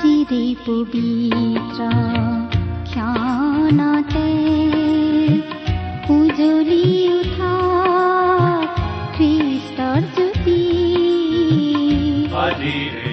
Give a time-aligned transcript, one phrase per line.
[0.00, 1.80] চিৰে পবিত্ৰ
[2.90, 4.28] ক্ষণতে
[6.16, 6.84] উজলি
[7.18, 7.54] উঠা
[9.16, 10.60] খ্ৰীষ্টৰ জ্যোতি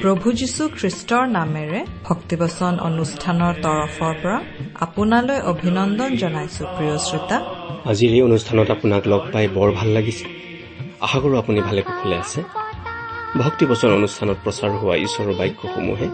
[0.02, 4.40] প্ৰভু যীশু খ্ৰীষ্টৰ নামেৰে ভক্তিবচন অনুষ্ঠানৰ তৰফৰ পৰা
[4.86, 7.38] আপোনালৈ অভিনন্দন জনাইছো প্ৰিয় শ্ৰোতা।
[7.92, 10.26] আজিৰ এই অনুষ্ঠানত আপোনাক লগ পাই বৰ ভাল লাগিছে।
[11.06, 12.40] আশা কৰোঁ আপুনি ভালে কুশলে আছে।
[13.44, 16.08] ভক্তিবচন অনুষ্ঠানত প্ৰচাৰ হোৱা ঈশ্বৰৰ বাক্যসমূহে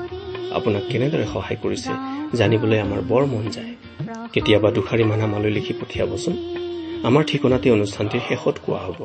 [0.57, 1.91] আপোনাক কেনেদৰে সহায় কৰিছে
[2.37, 3.71] জানিবলৈ আমাৰ বৰ মন যায়।
[4.33, 6.35] কেতিয়াবা দুষাৰিমান আমালৈ লিখি পঠিয়াবচোন।
[7.03, 8.99] আমাৰ ঠিকনাতে অনুষ্ঠানটিৰ শেষত কোৱা হ'ব।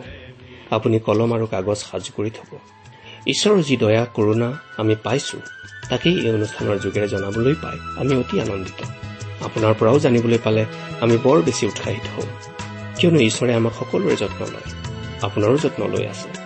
[0.71, 2.51] আপুনি কলম আৰু কাগজ সাজু কৰি থব।
[3.27, 5.39] ঈশ্বৰৰ যি দয়া কৰোণা আমি পাইছো
[5.91, 8.81] তাকেই এই অনুষ্ঠানৰ যোগেৰে জনাবলৈ পাই আমি অতি আনন্দিত।
[9.45, 10.65] আপোনাৰ পৰাও জানিবলৈ পালে
[11.01, 12.29] আমি বৰ বেছি উৎসাহিত হওঁ
[12.99, 14.69] কিয়নো ঈশ্বৰে আমাক সকলোৰে যত্ন লয়।
[15.23, 16.46] আপোনাৰো যত্ন লৈ আছে।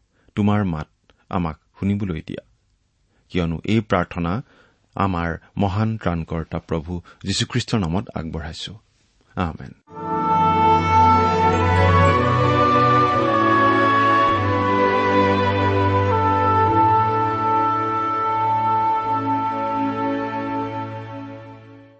[0.35, 0.87] তোমাৰ মাত
[1.29, 2.43] আমাক শুনিবলৈ দিয়া।
[3.29, 4.41] কিয়নো এই প্ৰাৰ্থনা
[4.95, 8.73] আমাৰ মহান ত্ৰাণকৰ্তা প্ৰভু যীশুখ্ৰীষ্টৰ নামত আগবঢ়াইছো।
[9.35, 9.73] আমেন।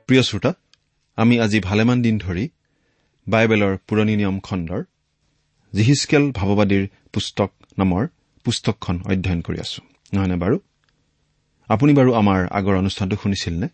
[0.07, 0.53] প্ৰিয় শ্ৰোতা
[1.17, 2.49] আমি আজি ভালেমান দিন ধৰি
[3.27, 4.81] বাইবেলৰ পুৰণি নিয়ম খণ্ডৰ
[5.73, 8.07] জিহিচকেল ভাৱবাদীৰ পুস্তক নামৰ
[8.43, 9.81] পুস্তকখন অধ্যয়ন কৰি আছো।
[10.13, 10.59] নহয়নে বাৰু?
[11.69, 13.67] আপুনি বাৰু আমাৰ আগৰ অনুষ্ঠানটো শুনিছিল নে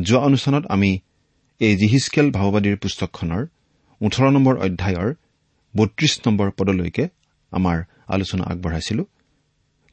[0.00, 0.90] যোৱা অনুষ্ঠানত আমি
[1.60, 3.42] এই জিহিচকেল ভাৱবাদীৰ পুস্তকখনৰ
[4.00, 5.14] ওঠৰ নম্বৰ অধ্যায়ৰ
[5.74, 7.08] বত্ৰিশ নম্বৰ পদলৈকে
[7.52, 7.76] আমাৰ
[8.06, 9.02] আলোচনা আগবঢ়াইছিলো।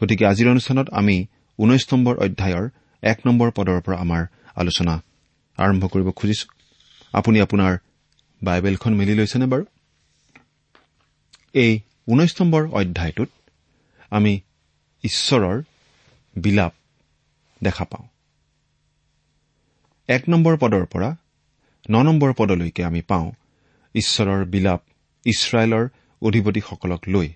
[0.01, 1.15] গতিকে আজিৰ অনুষ্ঠানত আমি
[1.59, 2.65] ঊনৈশ নম্বৰ অধ্যায়ৰ
[3.03, 4.21] এক নম্বৰ পদৰ পৰা আমাৰ
[4.55, 4.93] আলোচনা
[5.57, 6.47] আৰম্ভ কৰিব খুজিছো।
[7.13, 7.77] আপুনি আপোনাৰ
[8.41, 9.65] বাইবেলখন মেলি লৈছেনে বাৰু?
[11.53, 13.29] এই ঊনৈশ নম্বৰ অধ্যায়টোত
[14.13, 14.33] আমি
[15.03, 15.57] ঈশ্বৰৰ
[16.35, 16.73] বিলাপ
[17.61, 18.07] দেখা পাওঁ।
[20.09, 21.09] এক নম্বৰ পদৰ পৰা
[21.89, 23.27] ন নম্বৰ পদলৈকে আমি পাওঁ
[23.95, 24.81] ঈশ্বৰৰ বিলাপ
[25.25, 25.85] ইছৰাইলৰ
[26.21, 27.29] অধিপতিসকলক লৈ।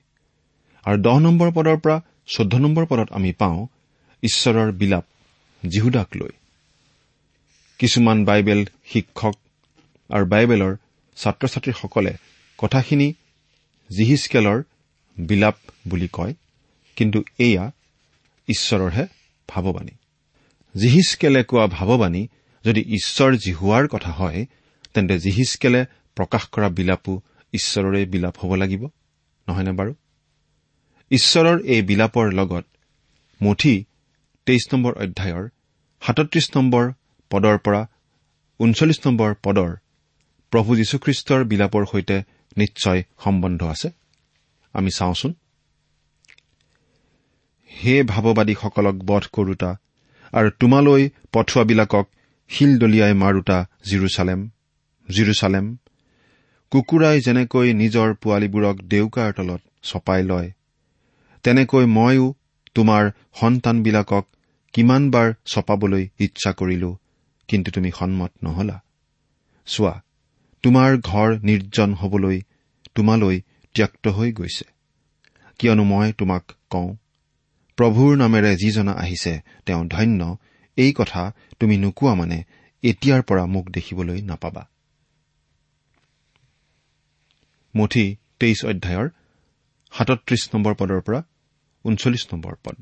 [0.85, 1.97] আৰু দহ নম্বৰ পদৰ পৰা
[2.27, 3.59] চৈধ্য নম্বৰ পদত আমি পাওঁ
[4.23, 5.05] ঈশ্বৰৰ বিলাপ
[5.63, 6.33] জিহুদাক লৈ।
[7.79, 9.35] কিছুমান বাইবেল শিক্ষক
[10.09, 10.73] আৰু বাইবেলৰ
[11.17, 12.13] ছাত্ৰ ছাত্ৰীসকলে
[12.59, 13.07] কথাখিনি
[13.89, 14.59] জিহিচকেলৰ
[15.17, 15.57] বিলাপ
[15.87, 16.33] বুলি কয়।
[16.97, 17.71] কিন্তু এয়া
[18.49, 19.07] ঈশ্বৰৰহে
[19.47, 19.95] ভাৱবাণী।
[20.75, 22.27] জিহিচকেলে কোৱা ভাৱবাণী
[22.65, 24.45] যদি ঈশ্বৰ জিহুৱাৰ কথা হয়
[24.93, 25.85] তেন্তে জিহিচকেলে
[26.15, 27.21] প্ৰকাশ কৰা বিলাপো
[27.53, 28.83] ঈশ্বৰৰে বিলাপ হ'ব লাগিব
[29.47, 29.93] নহয়নে বাৰু?
[31.09, 32.65] ঈশ্বৰৰ এই বিলাপৰ লগত
[33.41, 33.85] মুঠি
[34.45, 35.49] তেইছ নম্বৰ অধ্যায়ৰ
[36.01, 36.91] সাতত্ৰিশ নম্বৰ
[37.29, 37.81] পদৰ পৰা
[38.59, 39.75] ঊনচল্লিছ নম্বৰ পদৰ
[40.51, 42.23] প্ৰভু যীশুখ্ৰীষ্টৰ বিলাপৰ সৈতে
[42.57, 43.89] নিশ্চয় সম্বন্ধ আছে।
[44.73, 45.33] আমি চাওঁচোন।
[47.71, 49.71] হে ভাৱবাদীসকলক বধ কৰোতা
[50.33, 51.03] আৰু তোমালৈ
[51.33, 52.05] পঠোৱাবিলাকক
[52.49, 53.57] শিল দলিয়াই মাৰোতা
[53.89, 54.41] জিৰচালেম
[55.09, 55.65] জিৰচালেম।
[56.71, 60.49] কুকুৰাই যেনেকৈ নিজৰ পোৱালীবোৰক ডেউকাৰ তলত চপাই লয়
[61.45, 62.25] তেনেকৈ মইও
[62.75, 63.03] তোমাৰ
[63.39, 64.25] সন্তানবিলাকক
[64.73, 66.91] কিমানবাৰ চপাবলৈ ইচ্ছা কৰিলো
[67.49, 68.77] কিন্তু তুমি সন্মত নহলা।
[69.67, 69.93] চোৱা
[70.63, 72.37] তোমাৰ ঘৰ নিৰ্জন হবলৈ
[72.95, 73.37] তোমালৈ
[73.75, 74.65] ত্যক্ত হৈ গৈছে।
[75.59, 76.89] কিয়নো মই তোমাক কওঁ
[77.77, 79.33] প্ৰভুৰ নামেৰে যিজনা আহিছে
[79.65, 80.37] তেওঁ ধন্য।
[80.77, 82.37] এই কথা তুমি নোকোৱা মানে
[82.83, 84.63] এতিয়াৰ পৰা মোক দেখিবলৈ নাপাবা।
[87.75, 88.05] মুঠি
[88.39, 89.07] তেইছ অধ্যায়ৰ
[89.91, 91.19] সাতত্ৰিশ নম্বৰ পদৰ পৰা
[91.85, 92.75] ঊনচল্লিছ নম্বৰ পদ।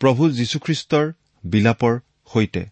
[0.00, 1.12] প্ৰভু যীশুখ্ৰীষ্টৰ
[1.44, 1.94] বিলাপৰ
[2.32, 2.62] সৈতে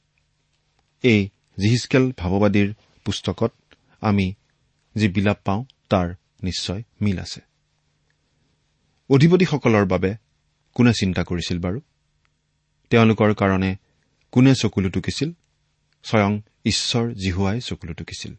[1.02, 1.28] এই
[1.58, 2.74] জিহিচকেল ভাৱবাদীৰ
[3.04, 3.52] পুস্তকত
[4.00, 4.34] আমি
[4.96, 6.08] যি বিলাপ পাওঁ তাৰ
[6.42, 7.40] নিশ্চয় মিল আছে।
[9.10, 10.10] অধিপতিসকলৰ বাবে
[10.74, 11.80] কোনে চিন্তা কৰিছিল বাৰু?
[12.90, 13.76] তেওঁলোকৰ কাৰণে
[14.32, 15.32] কোনে চকুলো টুকিছিল?
[16.02, 18.34] স্বয়ং ঈশ্বৰ জিহুৱাই চকুলো টুকিছিল।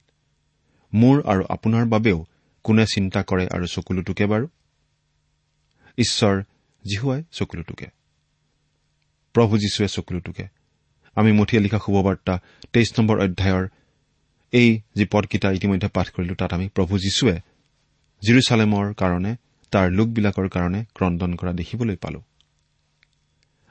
[0.93, 2.25] মোৰ আৰু আপোনাৰ বাবেও
[2.63, 4.47] কোনে চিন্তা কৰে আৰু চকুলো টুকে বাৰু?
[5.97, 6.43] ঈশ্বৰ
[6.85, 7.85] জিহুৱাই চকুলো টুকে।
[9.33, 10.47] প্ৰভু যীশুৱে চকুলো টুকে।
[11.15, 12.39] আমি মঠিয়া লিখা শুভবাৰ্তা
[12.73, 13.67] তেইছ নম্বৰ অধ্যায়ৰ
[14.51, 17.39] এই যি পদকেইটা ইতিমধ্যে পাঠ কৰিলো তাত আমি প্ৰভু যীশুৱে
[18.27, 19.35] জিৰচালেমৰ কাৰণে
[19.71, 22.21] তাৰ লোকবিলাকৰ কাৰণে ক্ৰদন কৰা দেখিবলৈ পালো।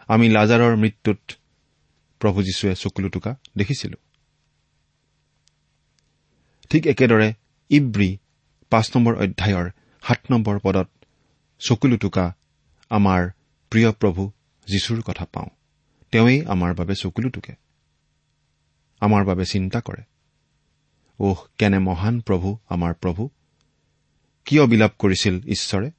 [0.09, 1.21] আমি লাজাৰৰ মৃত্যুত
[2.21, 3.97] প্ৰভু যীশুৱে চকুলো টুকা দেখিছিলো।
[6.71, 7.29] ঠিক একেদৰে
[7.71, 8.19] ইব্ৰী
[8.73, 9.67] পাঁচ নম্বৰ অধ্যায়ৰ
[10.03, 10.89] সাত নম্বৰ পদত
[11.61, 12.27] চকুলো টুকা
[12.91, 13.31] আমাৰ
[13.73, 14.23] প্ৰিয় প্ৰভু
[14.67, 15.51] যীশুৰ কথা পাওঁ।
[16.13, 17.55] তেওঁৱেই আমাৰ বাবে চকুলো টুকে
[19.01, 20.03] আমাৰ বাবে চিন্তা কৰে।
[21.19, 23.29] ওহ কেনে মহান প্ৰভু আমাৰ প্ৰভু!
[24.45, 25.91] কিয় বিলাপ কৰিছিল ঈশ্বৰে?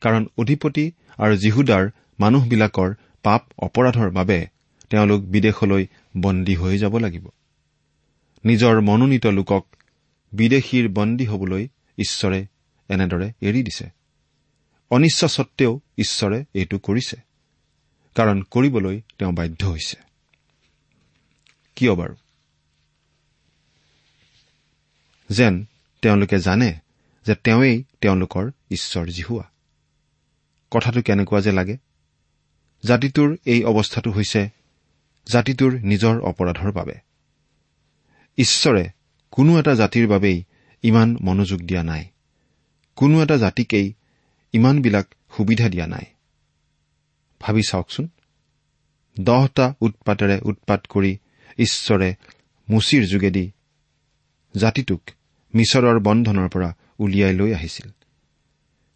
[0.00, 1.88] কাৰণ অধিপতি আৰু জিহুদাৰ
[2.20, 4.46] মানুহবিলাকৰ পাপ অপৰাধৰ বাবে
[4.90, 5.86] তেওঁলোক বিদেশলৈ
[6.20, 7.28] বন্দী হৈ যাব লাগিব।
[8.44, 9.66] নিজৰ মনোনীত লোকক
[10.32, 11.68] বিদেশীৰ বন্দী হবলৈ
[11.98, 12.46] ঈশ্বৰে
[12.88, 13.90] এনেদৰে এৰি দিছে।
[14.90, 17.16] অনিচ্ছা সত্বেও ঈশ্বৰে এইটো কৰিছে
[18.14, 19.96] কাৰণ কৰিবলৈ তেওঁ বাধ্য হৈছে।
[21.76, 22.14] কিয় বাৰু?
[25.28, 25.64] যেন
[26.02, 26.78] তেওঁলোকে জানে
[27.26, 29.44] যে তেওঁৱেই তেওঁলোকৰ ঈশ্বৰ জিহুৱা।
[30.70, 31.76] কথাটো কেনেকুৱা যে লাগে?
[32.84, 34.48] জাতিটোৰ এই অৱস্থাটো হৈছে
[35.26, 36.94] জাতিটোৰ নিজৰ অপৰাধৰ বাবে।
[38.36, 38.88] ঈশ্বৰে
[39.30, 40.44] কোনো এটা জাতিৰ বাবেই
[40.82, 42.04] ইমান মনোযোগ দিয়া নাই।
[42.96, 43.92] কোনো এটা জাতিকেই
[44.52, 46.04] ইমানবিলাক সুবিধা দিয়া নাই।
[47.40, 48.08] ভাবি চাওকচোন।
[49.20, 51.18] দহটা উৎপাতেৰে উৎপাত কৰি
[51.58, 52.14] ঈশ্বৰে
[52.70, 53.50] মুচিৰ যোগেদি
[54.56, 55.02] জাতিটোক
[55.54, 57.88] মিছৰৰ বন্ধনৰ পৰা উলিয়াই লৈ আহিছিল।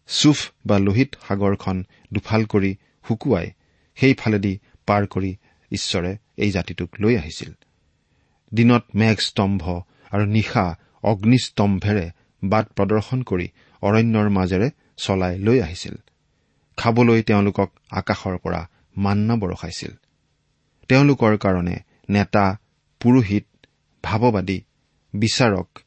[0.07, 2.75] চুফ বা লোহিত সাগৰখন দুফাল কৰি
[3.07, 3.51] শুকুৱাই
[3.95, 5.35] সেইফালেদি পাৰ কৰি
[5.71, 7.53] ঈশ্বৰে এই জাতিটোক লৈ আহিছিল।
[8.53, 9.63] দিনত মেঘস্তম্ভ
[10.11, 12.11] আৰু নিশা অগ্নিস্তম্ভেৰে
[12.43, 13.47] বাট প্ৰদৰ্শন কৰি
[13.81, 15.95] অৰণ্যৰ মাজেৰে চলাই লৈ আহিছিল।
[16.77, 19.91] খাবলৈ তেওঁলোকক আকাশৰ পৰা মান্না বৰষাইছিল।
[20.87, 21.77] তেওঁলোকৰ কাৰণে
[22.09, 22.57] নেতা
[22.99, 23.45] পুৰোহিত
[24.03, 24.61] ভাৱবাদী
[25.13, 25.79] বিচাৰক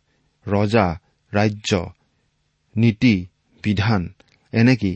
[0.49, 0.99] ৰজা
[1.35, 1.93] ৰাজ্য
[2.77, 3.15] নীতি
[3.65, 4.03] বিধান
[4.53, 4.93] এনেকি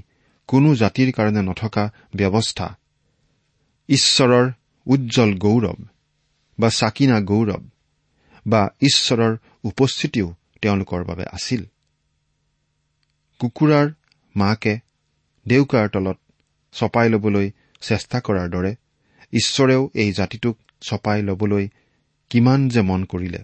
[0.49, 1.85] কোনো জাতিৰ কাৰণে নথকা
[2.17, 2.77] ব্যৱস্থা?
[3.89, 4.51] ঈশ্বৰৰ
[4.87, 5.79] উজ্জ্বল গৌৰৱ
[6.59, 7.63] বা চাকিনা গৌৰৱ
[8.47, 11.65] বা ঈশ্বৰৰ উপস্থিতিও তেওঁলোকৰ বাবে আছিল।
[13.39, 13.87] কুকুৰাৰ
[14.37, 14.79] মাকে
[15.47, 16.19] দেউকাৰ তলত
[16.73, 18.73] চপাই ল'বলৈ চেষ্টা কৰাৰ দৰে
[19.33, 21.69] ঈশ্বৰেও এই জাতিটোক চপাই ল'বলৈ
[22.31, 23.43] কিমান যে মন কৰিলে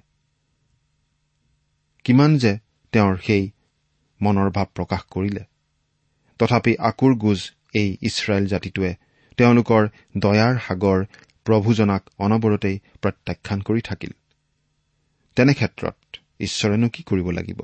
[2.05, 2.59] কিমান যে
[2.93, 3.51] তেওঁৰ সেই
[4.23, 5.43] মনৰ ভাৱ প্ৰকাশ কৰিলে।
[6.39, 7.41] তথাপি আকুৰ গোজ
[7.75, 8.93] এই ইছৰাইল জাতিটোৱে
[9.39, 9.83] তেওঁলোকৰ
[10.17, 10.99] দয়াৰ সাগৰ
[11.45, 14.13] প্ৰভুজনাক অনবৰতেই প্ৰত্যাখ্যান কৰি থাকিল।
[15.37, 15.97] তেনে ক্ষেত্ৰত
[16.41, 17.61] ঈশ্বৰেনো কি কৰিব লাগিব?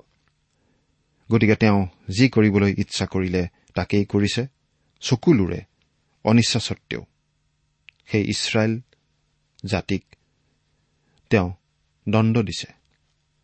[1.31, 3.43] গতিকে তেওঁ যি কৰিবলৈ ইচ্ছা কৰিলে
[3.75, 4.43] তাকেই কৰিছে
[5.03, 5.61] চকুলোৰে
[6.25, 7.03] অনিচ্ছা সত্বেও
[8.07, 8.73] সেই ইছৰাইল
[9.65, 10.03] জাতিক
[11.31, 11.49] তেওঁ
[12.09, 12.69] দণ্ড দিছে।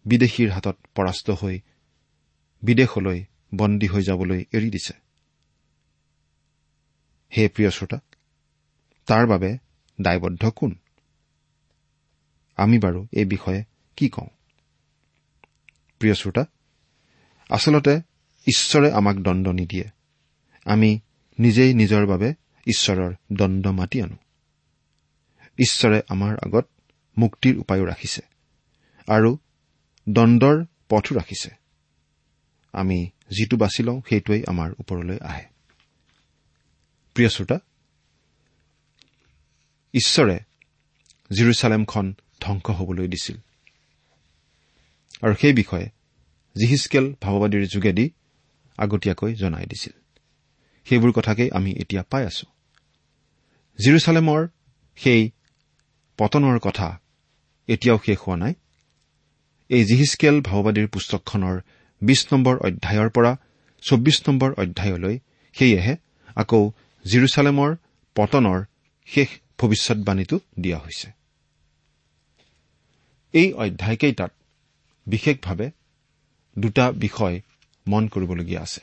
[0.07, 1.57] বিদেশীৰ হাতত পৰাস্ত হৈ
[2.65, 4.93] বিদেশলৈ বন্দী হৈ যাবলৈ এৰি দিছে।
[7.37, 7.99] হে প্ৰিয় শ্ৰোতা
[9.07, 9.59] তাৰ বাবে
[10.01, 10.75] দায়বদ্ধ কোন?
[12.57, 13.65] আমি বাৰু এই বিষয়ে
[13.97, 14.27] কি কওঁ?
[15.99, 16.45] প্ৰিয় শ্ৰোতা
[17.51, 18.01] আচলতে
[18.47, 19.85] ঈশ্বৰে আমাক দণ্ড নিদিয়ে।
[20.65, 21.01] আমি
[21.39, 22.35] নিজেই নিজৰ বাবে
[22.67, 24.17] ঈশ্বৰৰ দণ্ড মাতি আনো।
[25.59, 26.69] ঈশ্বৰে আমাৰ আগত
[27.19, 28.23] মুক্তিৰ উপায়ো ৰাখিছে
[29.09, 29.39] আৰু
[30.09, 31.64] দণ্ডৰ পথো ৰাখিছে।
[32.75, 32.99] আমি
[33.31, 35.45] যিটো বাছি লওঁ সেইটোৱেই আমাৰ ওপৰলৈ আহে।
[37.15, 37.59] প্ৰিয় শ্ৰোতা
[39.95, 40.37] ঈশ্বৰে
[41.31, 43.37] জিৰচালেমখন ধ্বংস হবলৈ দিছিল।
[45.23, 45.87] আৰু সেই বিষয়ে
[46.57, 48.11] জিহিচকেল ভাৱবাদীৰ যোগেদি
[48.79, 49.93] আগতীয়াকৈ জনাই দিছিল।
[50.87, 52.47] সেইবোৰ কথাকেই আমি এতিয়া পাই আছো।
[53.79, 54.49] জিৰচালেমৰ
[54.97, 55.31] সেই
[56.19, 57.01] পতনৰ কথা
[57.69, 58.55] এতিয়াও শেষ হোৱা নাই।
[59.69, 61.61] এই জিহিচকেল ভাওবাদীৰ পুস্তকখনৰ
[62.03, 63.37] বিশ নম্বৰ অধ্যায়ৰ পৰা
[63.83, 65.19] চৌব্বিছ নম্বৰ অধ্যায়লৈ
[65.55, 65.97] সেয়েহে
[66.37, 66.71] আকৌ
[67.05, 67.77] জিৰচালেমৰ
[68.15, 68.65] পতনৰ
[69.07, 71.09] শেষ ভৱিষ্যৎবাণীটো দিয়া হৈছে।
[73.33, 74.33] এই অধ্যায়কেইটাত
[75.07, 75.71] বিশেষভাৱে
[76.59, 77.41] দুটা বিষয়
[77.89, 78.81] মন কৰিবলগীয়া আছে।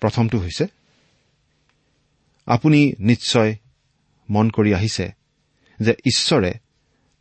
[0.00, 0.64] প্ৰথমটো হৈছে
[2.46, 3.56] আপুনি নিশ্চয়
[4.30, 5.06] মন কৰি আহিছে
[5.80, 6.52] যে ঈশ্বৰে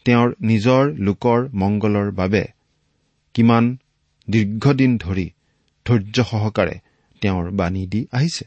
[0.05, 2.43] তেওঁৰ নিজৰ লোকৰ মংগলৰ বাবে
[3.33, 3.77] কিমান
[4.29, 5.31] দীৰ্ঘদিন ধৰি
[5.85, 6.79] ধৈৰ্য সহকাৰে
[7.21, 8.45] তেওঁৰ বাণী দি আহিছে।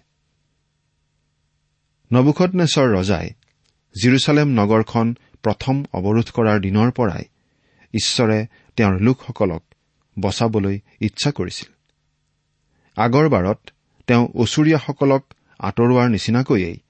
[2.13, 3.31] নবুখনেশ্বৰ ৰজাই
[4.03, 7.25] জিৰচালেম নগৰখন প্ৰথম অৱৰোধ কৰাৰ দিনৰ পৰাই
[7.95, 8.47] ঈশ্বৰে
[8.77, 9.63] তেওঁৰ লোকসকলক
[10.19, 11.73] বচাবলৈ ইচ্ছা কৰিছিল।
[12.97, 13.71] আগৰবাৰত
[14.07, 15.23] তেওঁ অচুৰীয়াসকলক
[15.59, 16.81] আঁতৰোৱাৰ নিচিনাকৈয়ে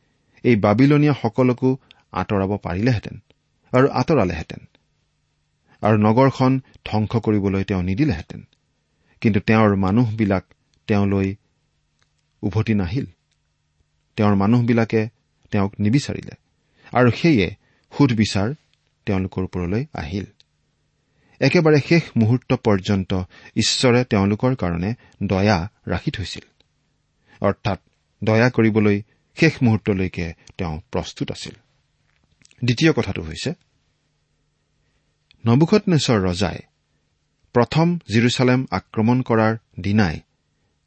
[0.43, 1.77] এই বাবিলনীয়াসকলকো
[2.13, 3.23] আঁতৰাব পাৰিলেহেঁতেন
[3.73, 4.69] আৰু আঁতৰালেহেঁতেন।
[5.83, 8.47] আৰু নগৰখন ধ্বংস কৰিবলৈ তেওঁ নিদিলেহেঁতেন।
[9.21, 10.45] কিন্তু তেওঁৰ মানুহবিলাক
[10.87, 11.35] তেওঁলৈ
[12.43, 13.07] উভতি নাহিল।
[14.17, 15.09] তেওঁৰ মানুহবিলাকে
[15.51, 16.35] তেওঁক নিবিচাৰিলে
[16.93, 17.49] আৰু সেয়ে
[17.93, 18.55] সুধবিচাৰ
[19.07, 20.27] তেওঁলোকৰ ওপৰলৈ আহিল।
[21.41, 23.23] একেবাৰে শেষ মুহূৰ্ত পৰ্যন্ত
[23.57, 26.45] ঈশ্বৰে তেওঁলোকৰ কাৰণে দয়া ৰাখি থৈছিল।
[27.41, 27.79] অৰ্থাৎ
[28.25, 29.03] দয়া কৰিবলৈ
[29.37, 31.55] শেষ মুহূৰ্তলৈকে তেওঁ প্ৰস্তুত আছিল।
[32.65, 33.51] দ্বিতীয় কথাটো হৈছে
[35.47, 36.59] নবুখনেশ্বৰ ৰজাই
[37.53, 40.21] প্ৰথম জিৰচালেম আক্ৰমণ কৰাৰ দিনাই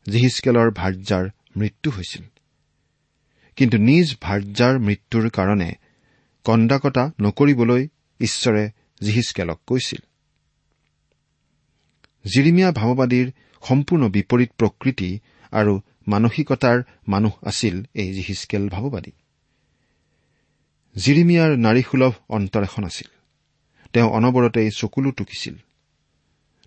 [0.09, 2.23] জিহিচকেলৰ ভাৰ্যাৰ মৃত্যু হৈছিল।
[3.55, 5.71] কিন্তু নিজ ভাৰ্যাৰ মৃত্যুৰ কাৰণে
[6.43, 7.87] কন্দাকতা নকৰিবলৈ
[8.19, 8.63] ঈশ্বৰে
[9.01, 10.01] জিহিচকেলক কৈছিল।
[12.25, 13.31] জিৰিমীয়া ভাৱবাদীৰ
[13.67, 15.19] সম্পূৰ্ণ বিপৰীত প্ৰকৃতি
[15.51, 19.11] আৰু মানসিকতাৰ মানুহ আছিল এই জিহিচকেল ভাৱবাদী
[20.95, 23.09] জিৰিমিয়াৰ নাৰীসুলভ অন্তৰ এখন আছিল।
[23.93, 25.55] তেওঁ অনবৰতেই চকুলো টুকিছিল।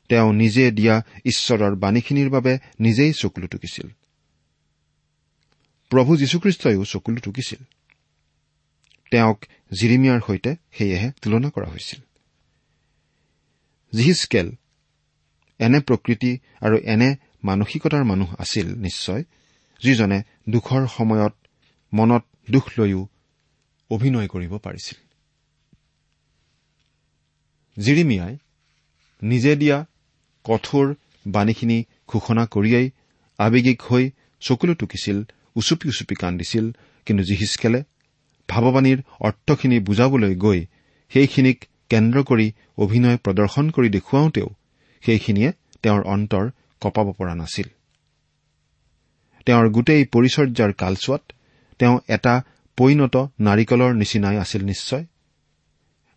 [0.08, 3.86] তেওঁ নিজে দিয়া ঈশ্বৰৰ বাণীখিনিৰ বাবে নিজেই চকুলো টুকিছিল
[5.90, 7.60] প্ৰভু যীশুখ্ৰীষ্টইও চকুলো টুকিছিল
[9.10, 9.38] তেওঁক
[9.72, 12.00] জিৰিমিয়াৰ সৈতে সেয়েহে তুলনা কৰা হৈছিল।
[13.92, 14.48] জিহিচকেল
[15.58, 19.22] এনে প্ৰকৃতি আৰু এনে মানসিকতাৰ মানুহ আছিল নিশ্চয়
[19.82, 21.34] যিজনে দুখৰ সময়ত
[21.92, 23.08] মনত দুখ লৈও
[23.90, 24.98] অভিনয় কৰিব পাৰিছিল।
[27.76, 28.34] জিৰিমিয়াই
[29.22, 29.86] নিজে দিয়া
[30.48, 30.86] কঠোৰ
[31.26, 31.78] বাণীখিনি
[32.12, 32.86] ঘোষণা কৰিয়েই
[33.38, 34.04] আৱেগিক হৈ
[34.42, 35.18] চকুলো টুকিছিল
[35.56, 36.64] উচুপি উচুপি কান্দিছিল।
[37.06, 37.80] কিন্তু জিহিচকেলে
[38.48, 40.60] ভাৱবাণীৰ অৰ্থখিনি বুজাবলৈ গৈ
[41.12, 41.58] সেইখিনিক
[41.90, 42.46] কেন্দ্ৰ কৰি
[42.84, 44.48] অভিনয় প্ৰদৰ্শন কৰি দেখুৱাওঁতেও
[45.02, 45.50] সেইখিনিয়ে
[45.82, 46.44] তেওঁৰ অন্তৰ
[46.82, 47.68] কঁপাব পৰা নাছিল।
[49.46, 51.22] তেওঁৰ গোটেই পৰিচৰ্যাৰ কালচোৱাত
[51.80, 52.34] তেওঁ এটা
[52.78, 53.14] পৰিণত
[53.46, 55.04] নাৰিকলৰ নিচিনাই আছিল নিশ্চয়।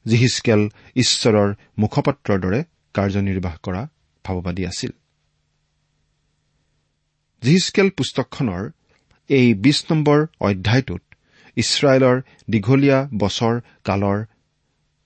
[0.05, 0.61] জিহিচকেল
[0.95, 2.59] ঈশ্বৰৰ মুখপাত্ৰৰ দৰে
[2.95, 3.81] কাৰ্যনিৰ্বাহ কৰা
[4.25, 4.91] ভাৱবাদী আছিল।
[7.43, 8.63] জিহিচকেল পুস্তকখনৰ
[9.29, 11.03] এই বিশ নম্বৰ অধ্যায়টোত
[11.57, 12.17] ইছৰাইলৰ
[12.49, 14.19] দীঘলীয়া বছৰ কালৰ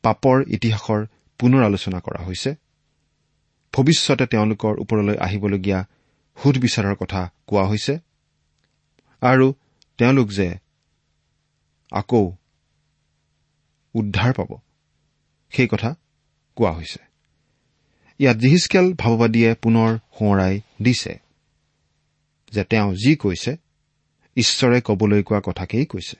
[0.04, 1.02] পাপৰ ইতিহাসৰ
[1.40, 2.52] পুনৰ আলোচনা কৰা হৈছে
[3.74, 5.80] ভৱিষ্যতে তেওঁলোকৰ ওপৰলৈ আহিবলগীয়া
[6.38, 7.94] সুধবিচাৰৰ কথা কোৱা হৈছে
[9.22, 9.48] আৰু
[10.00, 10.48] তেওঁলোক যে
[11.92, 12.24] আকৌ
[13.96, 14.52] উদ্ধাৰ পাব
[15.54, 15.90] সেই কথা
[16.58, 17.13] কোৱা হৈছে।
[18.20, 21.14] ইয়াত জিহিচকেল ভাৱবাদীয়ে পুনৰ সোঁৱৰাই দিছে
[22.52, 23.52] যে তেওঁ যি কৈছে
[24.38, 26.18] ঈশ্বৰে কবলৈ কোৱা কথাকেই কৈছে।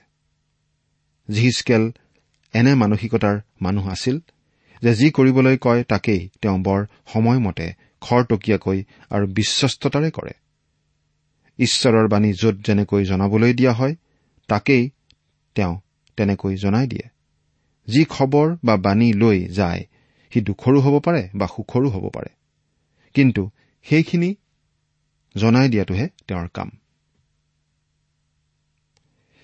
[1.28, 1.92] জিহিচকেল
[2.54, 4.16] এনে মানসিকতাৰ মানুহ আছিল
[4.82, 6.80] যে যি কৰিবলৈ কয় তাকেই তেওঁ বৰ
[7.12, 7.66] সময়মতে
[8.00, 8.78] খৰতকীয়াকৈ
[9.10, 10.34] আৰু বিশ্বস্ততাৰে কৰে।
[11.58, 13.94] ঈশ্বৰৰ বাণী য'ত যেনেকৈ জনাবলৈ দিয়া হয়
[14.48, 14.84] তাকেই
[15.54, 15.74] তেওঁ
[16.16, 17.06] তেনেকৈ জনাই দিয়ে।
[17.88, 19.82] যি খবৰ বা বাণী লৈ যায়
[20.34, 22.28] সি দুখৰো হ'ব পাৰে বা সুখৰো হ'ব পাৰে।
[23.14, 23.50] কিন্তু
[23.82, 24.34] সেইখিনি
[25.36, 26.70] জনাই দিয়াটোহে তেওঁৰ কাম।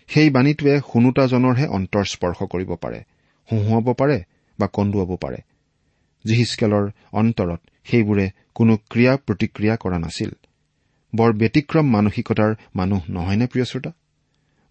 [0.09, 3.01] সেই বাণীটোৱে শুনোতাজনৰহে অন্তৰ স্পৰ্শ কৰিব পাৰে
[3.53, 4.25] হুহুৱাব পাৰে
[4.59, 5.37] বা কন্দুৱাব পাৰে।
[6.27, 10.31] জিহিচকেলৰ অন্তৰত সেইবোৰে কোনো ক্ৰিয়া প্ৰতিক্ৰিয়া কৰা নাছিল।
[11.15, 13.93] বৰ ব্যতিক্ৰম মানসিকতাৰ মানুহ নহয়নে প্ৰিয় শ্ৰোতা?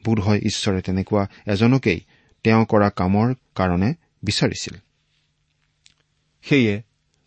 [0.05, 1.99] বোধ হয় ঈশ্বৰে তেনেকুৱা এজনকেই
[2.43, 4.88] তেওঁ কৰা কামৰ কাৰণে বিচাৰিছিল।
[6.41, 6.81] সেয়ে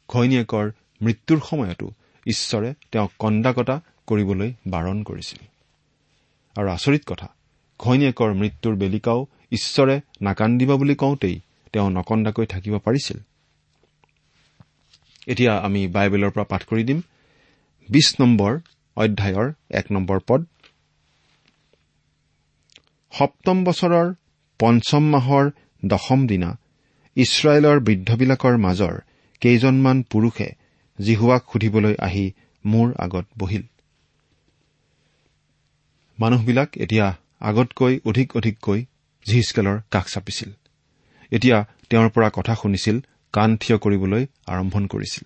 [0.08, 0.70] ঘৈণীয়েকৰ
[1.02, 1.90] মৃত্যুৰ সময়তো
[2.26, 5.38] ঈশ্বৰে তেওঁক কন্দাকতা কৰিবলৈ বাৰণ কৰিছিল।
[6.56, 7.28] আৰু আচৰিত কথা
[7.78, 11.40] ঘৈণীয়েকৰ মৃত্যুৰ বেলিকাও ঈশ্বৰে নাকান্দিবা বুলি কওঁতেই
[11.72, 13.18] তেওঁ নকন্দাকৈ থাকিব পাৰিছিল।
[15.26, 17.00] এতিয়া আমি বাইবেলৰ পৰা পাঠ কৰি দিম।
[17.88, 18.58] বিশ নম্বৰ
[18.96, 20.46] অধ্যায়ৰ এক নম্বৰ পদ।
[23.12, 24.14] সপ্তম বছৰৰ
[24.58, 25.50] পঞ্চম মাহৰ
[25.84, 26.58] দশম দিনা
[27.16, 28.94] ইছৰাইলৰ বৃদ্ধবিলাকৰ মাজৰ
[29.40, 30.48] কেইজনমান পুৰুষে
[30.98, 32.32] জিহুৱাক সুধিবলৈ আহি
[32.64, 33.62] মোৰ আগত বহিল।
[36.20, 37.06] মানুহবিলাক এতিয়া
[37.40, 38.84] আগতকৈ অধিক অধিককৈ
[39.26, 40.50] জিহিচকেলৰ কাষ চাপিছিল।
[41.32, 43.00] এতিয়া তেওঁৰ পৰা কথা শুনিছিল
[43.32, 45.24] কাণ থিয় কৰিবলৈ আৰম্ভণ কৰিছিল।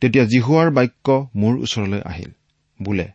[0.00, 2.30] তেতিয়া জিহুৱাৰ বাক্য মোৰ ওচৰলৈ আহিল।
[2.82, 3.12] বোলে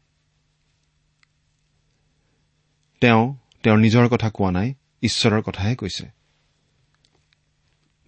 [3.02, 3.24] তেওঁ
[3.66, 6.06] তেওঁৰ নিজৰ কথা কোৱা নাই ঈশ্বৰৰ কথাহে কৈছে।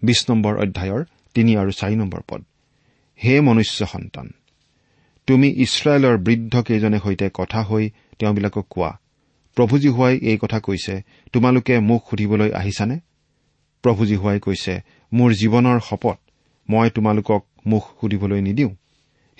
[0.02, 1.02] বিশ নম্বৰ অধ্যায়ৰ
[1.34, 2.40] তিনি আৰু চাৰি নম্বৰ পদ।
[3.18, 4.26] হে মনুষ্য সন্তান
[5.28, 7.84] তুমি ইছৰাইলৰ বৃদ্ধ কেইজনে সৈতে কথা হৈ
[8.18, 8.90] তেওঁবিলাকক কোৱা
[9.56, 10.94] প্ৰভুজী হোৱাই এই কথা কৈছে
[11.32, 12.96] তোমালোকে মোক সুধিবলৈ আহিছানে?
[13.82, 14.74] প্ৰভুজী হোৱাই কৈছে
[15.12, 16.18] মোৰ জীৱনৰ শপত
[16.70, 18.72] মই তোমালোকক মুখ সুধিবলৈ নিদিওঁ।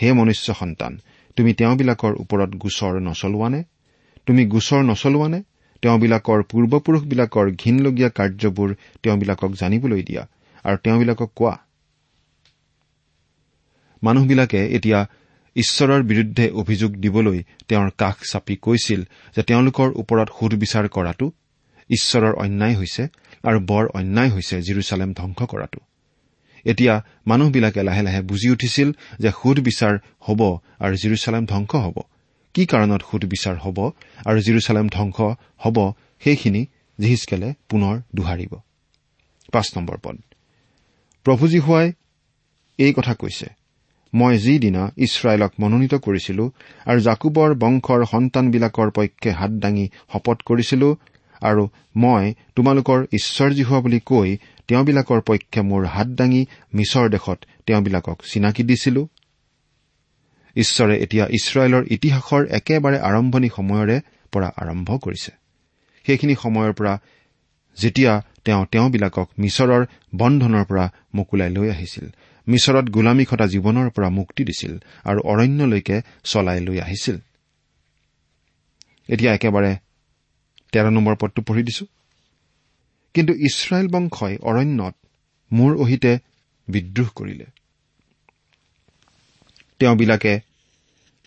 [0.03, 0.92] হে মনুষ্য সন্তান
[1.37, 3.61] তুমি তেওঁবিলাকৰ ওপৰত গোচৰ নচলোৱানে?
[4.27, 5.40] তুমি গোচৰ নচলোৱানে?
[5.83, 8.71] তেওঁবিলাকৰ পূৰ্বপুৰুষবিলাকৰ ঘীনলগীয়া কাৰ্যবোৰ
[9.03, 10.23] তেওঁবিলাকক জানিবলৈ দিয়া
[10.64, 11.55] আৰু তেওঁবিলাকক কোৱা।
[14.03, 14.99] মানুহবিলাকে এতিয়া
[15.57, 17.38] ঈশ্বৰৰ বিৰুদ্ধে অভিযোগ দিবলৈ
[17.69, 19.01] তেওঁৰ কাষ চাপি কৈছিল
[19.37, 21.27] যে তেওঁলোকৰ ওপৰত সুধবিচাৰ কৰাটো
[21.91, 23.03] ঈশ্বৰৰ অন্যায় হৈছে
[23.45, 25.81] আৰু বৰ অন্যায় হৈছে জিৰচালেম ধ্বংস কৰাটো।
[26.67, 26.95] এতিয়া
[27.27, 28.88] মানুহবিলাকে লাহে লাহে বুজি উঠিছিল
[29.19, 30.41] যে সুধবিচাৰ হ'ব
[30.81, 31.97] আৰু জিৰচালেম ধ্বংস হ'ব।
[32.59, 33.79] কি কাৰণত সুধবিচাৰ হ'ব
[34.27, 35.18] আৰু জিৰচালেম ধ্বংস
[35.59, 35.77] হ'ব
[36.21, 36.62] সেইখিনি
[36.99, 38.53] জিহিচকেলে পুনৰ দোহাৰিব।
[41.27, 41.92] প্ৰভুজী হোৱাই
[42.79, 43.49] এই কথা কৈছে
[44.12, 46.44] মই যিদিনা ইছৰাইলক মনোনীত কৰিছিলো
[46.87, 50.88] আৰু জাকুবৰ বংশৰ সন্তানবিলাকৰ পক্ষে হাত দাঙি শপত কৰিছিলো
[51.42, 51.62] আৰু
[51.97, 52.25] মই
[52.57, 54.29] তোমালোকৰ ঈশ্বৰজী হোৱা বুলি কৈ
[54.68, 56.42] তেওঁবিলাকৰ পক্ষে মোৰ হাত দাঙি
[56.75, 59.03] মিছৰ দেশত তেওঁবিলাকক চিনাকি দিছিলো
[60.59, 63.97] ঈশ্বৰে এতিয়া ইছৰাইলৰ ইতিহাসৰ একেবাৰে আৰম্ভণি সময়ৰে
[64.33, 65.31] পৰা আৰম্ভ কৰিছে।
[66.07, 66.94] সেইখিনি সময়ৰ পৰা
[67.79, 68.12] যেতিয়া
[68.44, 69.83] তেওঁ তেওঁবিলাকক মিছৰৰ
[70.14, 72.07] বন্ধনৰ পৰা মোকোলাই লৈ আহিছিল
[72.47, 74.73] মিছৰত গোলামী খটা জীৱনৰ পৰা মুক্তি দিছিল
[75.05, 77.16] আৰু অৰণ্যলৈকে চলাই লৈ আহিছিল।
[79.09, 79.73] এতিয়া একেবাৰে
[80.73, 81.85] তেৰ নম্বৰ পদটো পঢ়ি দিছো।
[83.14, 84.94] কিন্তু ইছৰাইল বংশই অৰণ্যত
[85.53, 86.18] মোৰ অহিতে
[86.68, 87.47] বিদ্ৰোহ কৰিলে।
[89.79, 90.40] তেওঁবিলাকে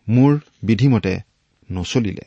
[0.08, 1.14] মোৰ বিধিমতে
[1.72, 2.26] নচলিলে।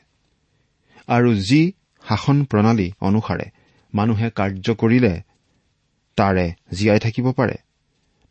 [1.09, 1.61] আৰু যি
[2.05, 3.47] শাসন প্ৰণালী অনুসাৰে
[3.95, 5.13] মানুহে কাৰ্য কৰিলে
[6.19, 7.57] তাৰে জীয়াই থাকিব পাৰে।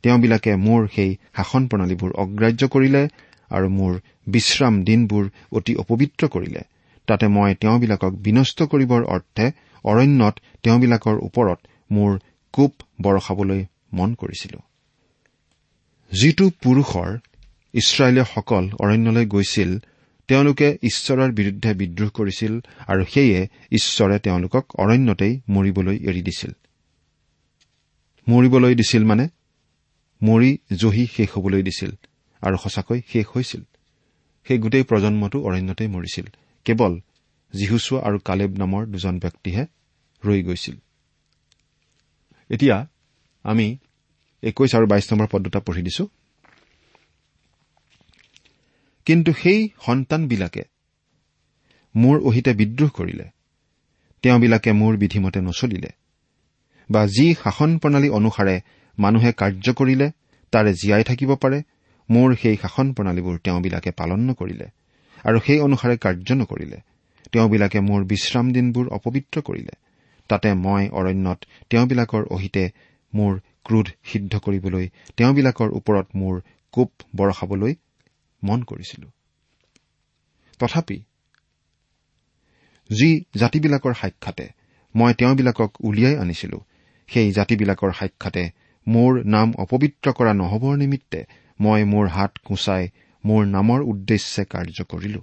[0.04, 3.04] তেওঁবিলাকে মোৰ সেই শাসন প্ৰণালীবোৰ অগ্ৰাহ্য কৰিলে
[3.52, 3.94] আৰু মোৰ
[4.28, 6.62] বিশ্ৰাম দিনবোৰ অতি অপবিত্ৰ কৰিলে।
[7.08, 9.46] তাতে মই তেওঁবিলাকক বিনষ্ট কৰিবৰ অৰ্থে
[9.86, 11.60] অৰণ্যত তেওঁবিলাকৰ ওপৰত
[11.92, 12.12] মোৰ
[12.54, 14.60] কোপ বৰষাবলৈ মন কৰিছিলো।
[16.12, 17.10] যিটো পুৰুষৰ
[17.74, 19.80] ইছৰাইলীয়সকল অৰণ্যলৈ গৈছিল
[20.28, 22.54] তেওঁলোকে ঈশ্বৰৰ বিৰুদ্ধে বিদ্ৰোহ কৰিছিল
[22.88, 26.52] আৰু সেয়ে ঈশ্বৰে তেওঁলোকক অৰণ্যতেই মৰিবলৈ এৰি দিছিল।
[28.30, 29.28] মৰিবলৈ দিছিল মানে?
[30.24, 31.92] মৰি জহি শেষ হবলৈ দিছিল
[32.42, 33.62] আৰু সঁচাকৈ শেষ হৈছিল।
[34.48, 36.26] সেই গোটেই প্ৰজন্মটো অৰণ্যতেই মৰিছিল।
[36.66, 36.94] কেৱল
[37.54, 39.66] জিহুচুৱা আৰু কালেব নামৰ দুজন ব্যক্তিহে
[40.26, 40.76] ৰৈ গৈছিল।
[42.50, 42.88] এতিয়া
[43.44, 43.78] আমি
[44.44, 46.08] একৈশ আৰু বাইশ নম্বৰ পদ দুটা পঢ়ি দিছো।
[49.06, 50.64] কিন্তু সেই সন্তানবিলাকে
[51.96, 53.26] মোৰ অহিতে বিদ্ৰোহ কৰিলে।
[54.24, 55.92] তেওঁবিলাকে মোৰ বিধিমতে নচলিলে।
[56.90, 58.56] বা যি শাসন প্ৰণালী অনুসাৰে
[59.00, 60.08] মানুহে কাৰ্য কৰিলে
[60.54, 61.62] তাৰে জীয়াই থাকিব পাৰে
[62.10, 64.68] মোৰ সেই শাসন প্ৰণালীবোৰ তেওঁবিলাকে পালন নকৰিলে
[65.26, 66.78] আৰু সেই অনুসাৰে কাৰ্য নকৰিলে।
[67.32, 69.74] তেওঁবিলাকে মোৰ বিশ্ৰাম দিনবোৰ অপবিত্ৰ কৰিলে।
[70.30, 71.40] তাতে মই অৰণ্যত
[71.70, 72.64] তেওঁবিলাকৰ অহিতে
[73.14, 74.86] মোৰ ক্ৰোধ সিদ্ধ কৰিবলৈ
[75.18, 77.74] তেওঁবিলাকৰ ওপৰত মোৰ কোপ বৰষাবলৈ
[78.44, 79.08] মন কৰিছিলো।
[80.60, 80.98] তথাপি
[82.90, 84.50] যি জাতিবিলাকৰ সাক্ষাতে
[84.96, 86.58] মই তেওঁবিলাকক উলিয়াই আনিছিলো
[87.08, 88.44] সেই জাতিবিলাকৰ সাক্ষাতে
[88.88, 91.26] মোৰ নাম অপবিত্ৰ কৰা নহবৰ নিমিত্তে
[91.60, 92.90] মই মোৰ হাত কোঁচাই
[93.26, 95.22] মোৰ নামৰ উদ্দেশ্যে কাৰ্য কৰিলো।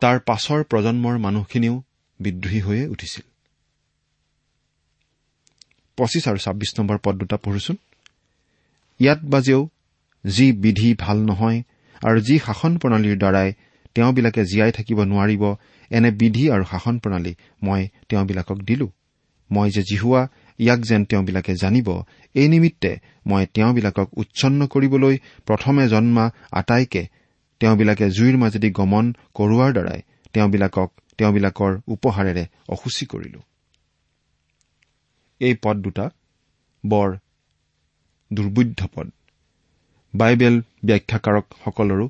[0.00, 1.82] তাৰ পাছৰ প্ৰজন্মৰ মানুহখিনিও
[2.20, 3.22] বিদ্ৰোহী হৈয়ে উঠিছিল।
[5.96, 7.76] পঁচিছ আৰু ছাব্বিছ নম্বৰ পদ দুটা পঢ়োচোন।
[9.00, 9.68] ইয়াত বাজেও
[10.24, 11.58] যি বিধি ভাল নহয়
[12.02, 13.48] আৰু যি শাসন প্ৰণালীৰ দ্বাৰাই
[13.96, 15.42] তেওঁবিলাকে জীয়াই থাকিব নোৱাৰিব
[15.90, 18.88] এনে বিধি আৰু শাসন প্ৰণালী মই তেওঁবিলাকক দিলো।
[19.50, 20.22] মই যে জিহুৱা
[20.58, 21.88] ইয়াক যেন তেওঁবিলাকে জানিব
[22.34, 22.92] এই নিমিত্তে
[23.26, 25.14] মই তেওঁবিলাকক উচ্ছন্ন কৰিবলৈ
[25.46, 27.02] প্ৰথমে জন্মা আটাইকে
[27.60, 29.04] তেওঁবিলাকে জুইৰ মাজেদি গমন
[29.34, 30.00] কৰোৱাৰ দ্বাৰাই
[30.32, 33.40] তেওঁবিলাকক তেওঁবিলাকৰ উপহাৰেৰে অসুচী কৰিলো।
[35.40, 36.06] এই পদ দুটা
[36.84, 37.08] বৰ
[38.30, 39.06] দুৰ্বোধ্য পদ।
[40.14, 42.08] বাইবেল ব্যাখ্যাকাৰকসকলৰো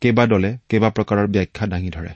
[0.00, 2.12] কেইবাদলে কেইবা প্ৰকাৰৰ ব্যাখ্যা দাঙি ধৰে।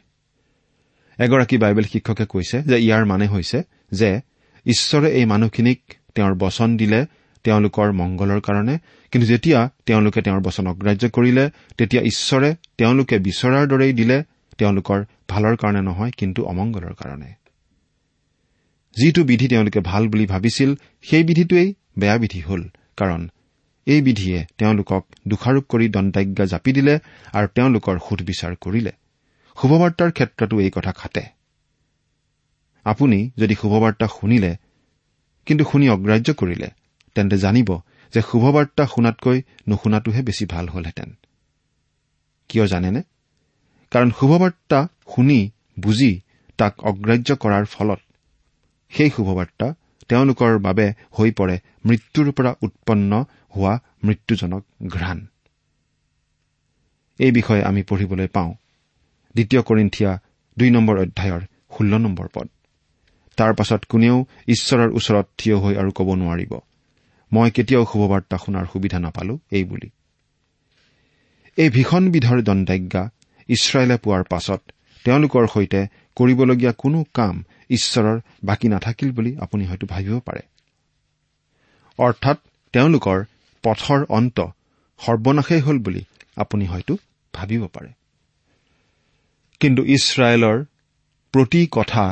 [1.19, 4.21] এগৰাকী বাইবেল শিক্ষকে কৈছে যে ইয়াৰ মানে হৈছে যে
[4.67, 5.81] ঈশ্বৰে এই মানুহখিনিক
[6.15, 7.07] তেওঁৰ বচন দিলে
[7.45, 8.79] তেওঁলোকৰ মংগলৰ কাৰণে
[9.11, 14.25] কিন্তু যেতিয়া তেওঁলোকে তেওঁৰ বচন অগ্ৰাহ্য কৰিলে তেতিয়া ঈশ্বৰে তেওঁলোকে বিচৰাৰ দৰেই দিলে
[14.59, 17.31] তেওঁলোকৰ ভালৰ কাৰণে নহয় কিন্তু অমংগলৰ কাৰণে।
[18.97, 22.63] যিটো বিধি তেওঁলোকে ভাল বুলি ভাবিছিল সেই বিধিটোৱেই বেয়া বিধি হল
[22.97, 23.29] কাৰণ
[23.87, 26.95] এই বিধিয়ে তেওঁলোকক দোষাৰোপ কৰি দণ্ডাজ্ঞা জাপি দিলে
[27.33, 28.93] আৰু তেওঁলোকৰ সুধবিচাৰ কৰিলে।
[29.57, 31.25] শুভবাৰ্তাৰ ক্ষেত্ৰতো এই কথা খাটে।
[32.85, 34.53] আপুনি যদি শুভবাৰ্তা শুনিলে
[35.47, 36.69] কিন্তু শুনি অগ্ৰাহ্য কৰিলে
[37.15, 37.69] তেন্তে জানিব
[38.15, 41.11] যে শুভবাৰ্তা শুনাতকৈ নুশুনাটোহে বেছি ভাল হলহেঁতেন।
[42.49, 43.03] কিয় জানেনে?
[43.93, 44.79] কাৰণ শুভবাৰ্তা
[45.15, 46.13] শুনি বুজি
[46.59, 48.01] তাক অগ্ৰাহ্য কৰাৰ ফলত
[48.93, 49.67] সেই শুভবাৰ্তা
[50.09, 50.87] তেওঁলোকৰ বাবে
[51.19, 53.25] হৈ পৰে মৃত্যুৰ পৰা উৎপন্ন
[53.57, 55.27] হোৱা মৃত্যুজনক ঘ্ৰাণ।
[57.19, 58.55] এই বিষয়ে আমি পঢ়িবলৈ পাওঁ।
[59.35, 60.19] দ্বিতীয় কৰিন্ঠিয়া
[60.59, 61.41] দুই নম্বৰ অধ্যায়ৰ
[61.79, 62.49] ষোল্ল নম্বৰ পদ।
[63.37, 66.53] তাৰ পাছত কোনেও ঈশ্বৰৰ ওচৰত থিয় হৈ আৰু ক'ব নোৱাৰিব।
[67.33, 69.91] মই কেতিয়াও শুভবাৰ্তা শুনাৰ সুবিধা নাপালো এই বুলি।
[71.57, 73.11] এই ভীষণবিধৰ দণ্ডাজ্ঞা
[73.49, 74.61] ইছৰাইলে পোৱাৰ পাছত
[75.05, 75.87] তেওঁলোকৰ সৈতে
[76.17, 80.41] কৰিবলগীয়া কোনো কাম ঈশ্বৰৰ বাকী নাথাকিল বুলি আপুনি হয়তো ভাবিব পাৰে।
[81.99, 82.39] অৰ্থাৎ
[82.73, 83.25] তেওঁলোকৰ
[83.65, 84.39] পথৰ অন্ত
[85.01, 86.03] সৰ্বনাশেই হল বুলি
[86.37, 86.95] আপুনি হয়তো
[87.35, 87.91] ভাবিব পাৰে।
[89.61, 90.65] কিন্তু ইছৰাইলৰ
[91.35, 92.05] প্ৰতি কথা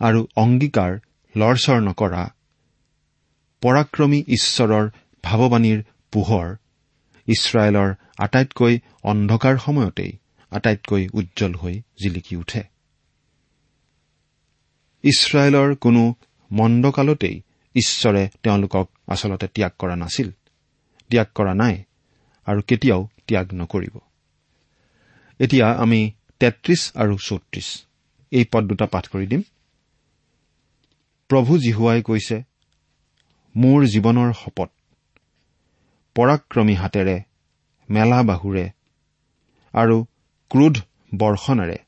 [0.00, 0.92] আৰু অংগীকাৰ
[1.34, 2.22] লৰচৰ নকৰা
[3.62, 4.84] পৰাক্ৰমী ঈশ্বৰৰ
[5.24, 5.80] ভাৱবাণীৰ
[6.12, 6.46] পোহৰ
[7.28, 10.12] ইছৰাইলৰ আটাইতকৈ অন্ধকাৰ সময়তেই
[10.50, 12.62] আটাইতকৈ উজ্জ্বল হৈ জিলিকি উঠে।
[15.04, 16.02] ইছৰাইলৰ কোনো
[16.50, 17.36] মন্দকালতেই
[17.74, 20.28] ঈশ্বৰে তেওঁলোকক আচলতে ত্যাগ কৰা নাছিল।
[21.10, 21.74] ত্যাগ কৰা নাই
[22.46, 23.94] আৰু কেতিয়াও ত্যাগ নকৰিব।
[25.40, 26.00] এতিয়া আমি
[26.40, 27.68] তেত্ৰিশ আৰু চৌত্ৰিশ।
[28.32, 29.42] এই পদ দুটা পাঠ কৰি দিম।
[31.30, 32.36] প্ৰভু জিহুৱাই কৈছে
[33.54, 34.70] মোৰ জীৱনৰ শপত।
[36.16, 37.16] পৰাক্ৰমী হাতেৰে
[37.88, 38.66] মেলা বাহুৰে
[39.74, 39.96] আৰু
[40.50, 40.76] ক্ৰোধ
[41.14, 41.78] বৰ্ষণেৰে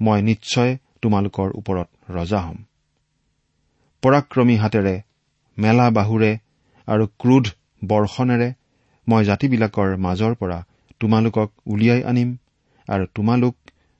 [0.00, 0.70] মই নিশ্চয়
[1.02, 2.58] তোমালোকৰ ওপৰত ৰজা হ'ম।
[4.02, 4.94] পৰাক্ৰমী হাতেৰে
[5.58, 6.30] মেলা বাহুৰে
[6.88, 7.44] আৰু ক্ৰোধ
[7.82, 8.48] বৰ্ষণেৰে
[9.08, 10.58] মই জাতিবিলাকৰ মাজৰ পৰা
[11.00, 12.36] তোমালোকক উলিয়াই আনিম
[12.88, 13.54] আৰু তোমালোক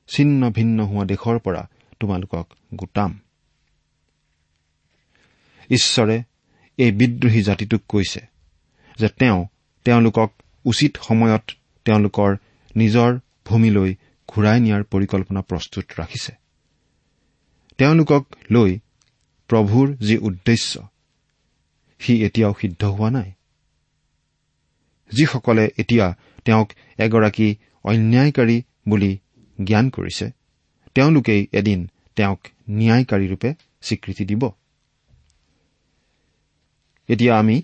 [0.07, 3.19] ছিন্ন ভিন্ন হোৱা দেশৰ পৰা তোমালোকক গোটাম।
[5.69, 6.23] ঈশ্বৰে
[6.77, 8.21] এই বিদ্ৰোহী জাতিটোক কৈছে
[8.99, 9.45] যে তেওঁ
[9.85, 10.29] তেওঁলোকক
[10.65, 11.51] উচিত সময়ত
[11.85, 12.35] তেওঁলোকৰ
[12.75, 13.95] নিজৰ ভূমিলৈ
[14.27, 16.31] ঘূৰাই নিয়াৰ পৰিকল্পনা প্ৰস্তুত ৰাখিছে।
[17.77, 18.79] তেওঁলোকক লৈ
[19.49, 20.89] প্ৰভুৰ যি উদ্দেশ্য
[21.99, 23.31] সি এতিয়াও সিদ্ধ হোৱা নাই।
[25.11, 26.05] যিসকলে এতিয়া
[26.45, 27.47] তেওঁক এগৰাকী
[27.83, 28.57] অন্যায়কাৰী
[28.89, 29.11] বুলি
[29.57, 30.25] জ্ঞান কৰিছে
[30.95, 31.79] তেওঁলোকেই এদিন
[32.15, 32.39] তেওঁক
[32.69, 33.49] ন্যায়কাৰীৰূপে
[33.81, 34.43] স্বীকৃতি দিব।
[37.09, 37.55] এতিয়া আমি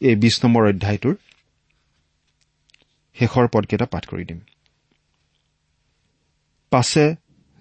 [0.00, 1.14] এই বিশ নম্বৰ অধ্যায়টোৰ
[3.16, 4.40] শেষৰ পদকেইটা পাঠ কৰি দিম।
[6.72, 7.04] পাছে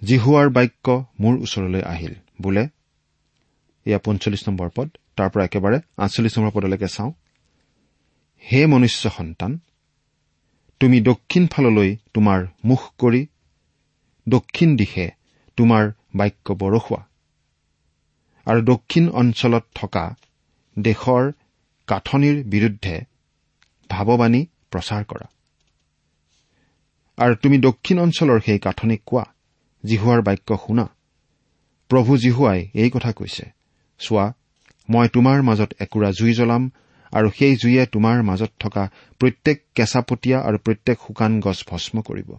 [0.02, 0.88] জিহুৱাৰ বাক্য
[1.20, 2.64] মোৰ ওচৰলৈ আহিল বোলে।
[3.86, 7.12] এয়া পঞ্চল্লিছ নম্বৰ পদ তাৰ পৰা একেবাৰে আঠচল্লিছ নম্বৰ পদলৈকে চাওঁ।
[8.52, 9.52] হে মনুষ্য সন্তান
[10.80, 13.22] তুমি দক্ষিণ ফাললৈ তোমাৰ মুখ কৰি
[14.28, 15.06] দক্ষিণ দিশে
[15.58, 15.84] তোমাৰ
[16.16, 17.02] বাক্য বৰষুৱা
[18.48, 20.06] আৰু দক্ষিণ অঞ্চলত থকা
[20.80, 21.24] দেশৰ
[21.88, 22.96] কাঠনিৰ বিৰুদ্ধে
[23.90, 25.28] ভাৱবাণী প্ৰচাৰ কৰা।
[27.18, 29.26] আৰু তুমি দক্ষিণ অঞ্চলৰ সেই কাঠনিক কোৱা
[29.84, 30.86] জিহুৱাৰ বাক্য শুনা।
[31.90, 33.46] প্ৰভু জীহুৱাই এই কথা কৈছে
[34.00, 34.26] চোৱা
[34.90, 36.72] মই তোমাৰ মাজত একুৰা জুই জ্বলাম
[37.14, 38.84] আৰু সেই জুয়ে তোমাৰ মাজত থকা
[39.22, 42.30] প্ৰত্যেক কেঁচাপতীয়া আৰু প্ৰত্যেক শুকান গছ ভস্ম কৰিব।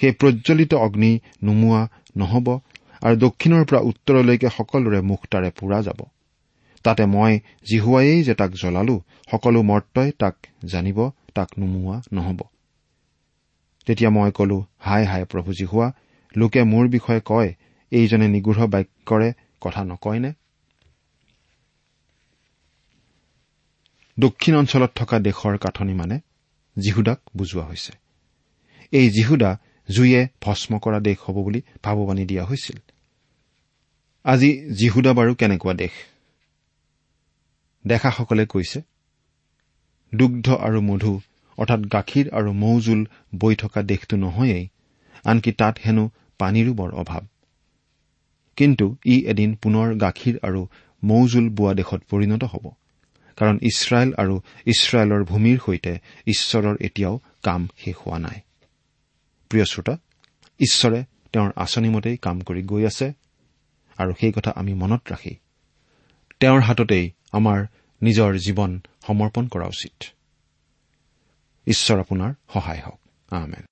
[0.00, 1.12] সেই প্ৰজ্বলিত অগ্নি
[1.44, 1.82] নুমোৱা
[2.16, 2.46] নহব
[3.02, 6.00] আৰু দক্ষিণৰ পৰা উত্তৰলৈকে সকলোৰে মুখ তাৰে পোৰা যাব।
[6.84, 7.32] তাতে মই
[7.70, 8.96] জিহুৱায়েই যে তাক জ্বলালো
[9.30, 10.98] সকলো মৰ্তই তাক জানিব
[11.34, 12.40] তাক নুমোৱা নহব।
[13.86, 15.86] তেতিয়া মই কলো হাই হাই প্ৰভু জিহুৱা
[16.34, 17.50] লোকে মোৰ বিষয়ে কয়
[17.92, 19.28] এইজনে নিগৃঢ় বাক্যৰে
[19.60, 20.30] কথা নকয়নে?
[24.18, 26.16] দক্ষিণ অঞ্চলত থকা দেশৰ কাঠনি মানে
[26.78, 27.92] জিহুদাক বুজোৱা হৈছে।
[28.92, 32.78] এই জিহুদা জুয়ে ভস্ম কৰা দেশ হ'ব বুলি ভাৱবাণী দিয়া হৈছিল।
[34.24, 35.94] আজি জিহুদা বাৰু কেনেকুৱা দেশ?
[37.86, 38.80] দেখাসকলে কৈছে
[40.14, 41.20] দুগ্ধ আৰু মধু
[41.58, 43.06] অৰ্থাৎ গাখীৰ আৰু মৌজোল
[43.38, 44.68] বৈ থকা দেশটো নহয়েই
[45.24, 47.22] আনকি তাত হেনো পানীৰো বৰ অভাৱ।
[48.56, 50.66] কিন্তু ই এদিন পুনৰ গাখীৰ আৰু
[51.02, 52.64] মৌজোল বোৱা দেশত পৰিণত হ'ব।
[53.36, 58.40] কাৰণ ইছৰাইল আৰু ইছৰাইলৰ ভূমিৰ সৈতে ঈশ্বৰৰ এতিয়াও কাম শেষ হোৱা নাই।
[59.50, 59.94] প্ৰিয় শ্ৰোতা
[60.60, 63.12] ঈশ্বৰে তেওঁৰ আঁচনিমতেই কাম কৰি গৈ আছে
[63.98, 65.34] আৰু সেই কথা আমি মনত ৰাখি
[66.40, 67.66] তেওঁৰ হাততেই আমাৰ
[68.02, 70.04] নিজৰ জীৱন সমৰ্পণ কৰা উচিত।
[71.66, 73.00] ঈশ্বৰ আপোনাৰ সহায় হওক।
[73.32, 73.71] আমেন।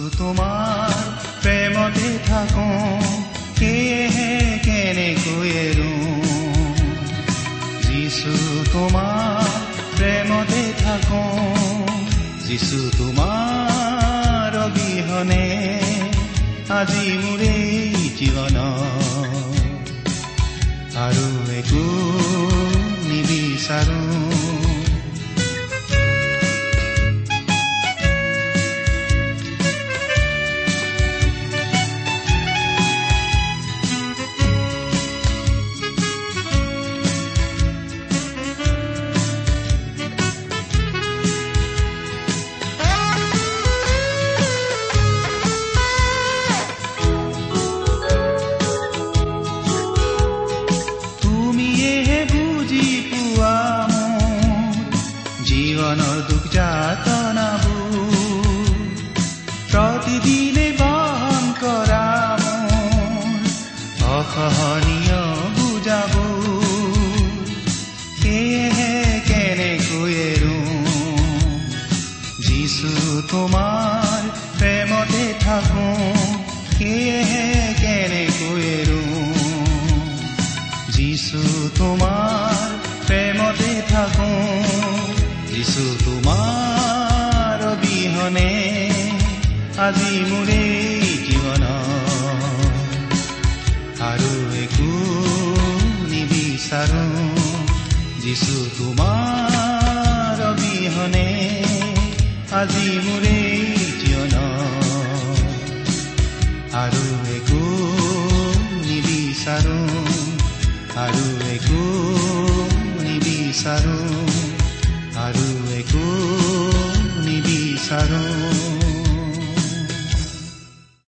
[0.21, 0.89] তোমাৰ
[1.43, 2.65] প্ৰেমতে থাকো।
[3.57, 4.33] সেয়েহে
[4.65, 5.93] কেনেকৈ এৰো
[7.85, 8.33] যিছু
[8.73, 9.49] তোমাৰ
[9.97, 11.23] প্ৰেমতে থাকো।
[12.47, 15.45] যিছু তোমাৰ অবিহনে
[16.79, 17.55] আজি মোৰে
[18.17, 18.57] জীৱন
[21.05, 21.27] আৰু
[21.59, 21.85] একো
[23.09, 24.00] নিবিচাৰো।